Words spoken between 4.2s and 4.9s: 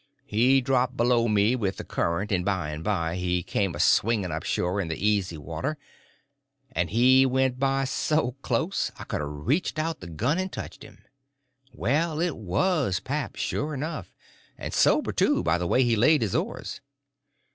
up shore in